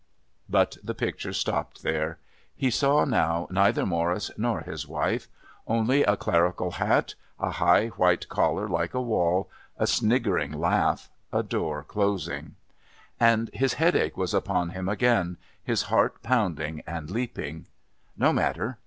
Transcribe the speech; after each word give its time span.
But 0.49 0.77
the 0.83 0.95
picture 0.95 1.31
stopped 1.31 1.83
there. 1.83 2.17
He 2.55 2.71
saw 2.71 3.05
now 3.05 3.47
neither 3.51 3.85
Morris 3.85 4.31
nor 4.35 4.61
his 4.61 4.87
wife. 4.87 5.27
Only 5.67 6.01
a 6.01 6.17
clerical 6.17 6.71
hat, 6.71 7.13
a 7.39 7.51
high 7.51 7.89
white 7.89 8.27
collar 8.27 8.67
like 8.67 8.95
a 8.95 8.99
wall, 9.01 9.47
a 9.77 9.85
sniggering 9.85 10.53
laugh, 10.53 11.11
a 11.31 11.43
door 11.43 11.83
closing. 11.83 12.55
And 13.19 13.51
his 13.53 13.73
headache 13.75 14.17
was 14.17 14.33
upon 14.33 14.69
him 14.71 14.89
again, 14.89 15.37
his 15.63 15.83
heart 15.83 16.23
pounding 16.23 16.81
and 16.87 17.11
leaping. 17.11 17.67
No 18.17 18.33
matter. 18.33 18.79